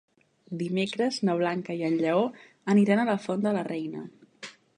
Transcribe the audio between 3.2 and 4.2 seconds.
Font de la Reina.